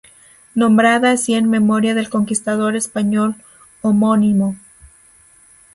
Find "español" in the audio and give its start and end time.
2.75-3.35